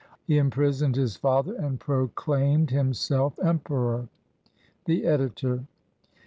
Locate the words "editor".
5.05-5.65